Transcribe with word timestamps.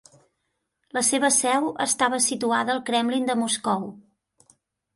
La 0.97 1.03
seva 1.09 1.29
seu 1.35 1.67
estava 1.85 2.21
situada 2.29 2.75
al 2.77 2.83
Kremlin 2.89 3.31
de 3.31 3.39
Moscou. 3.45 3.87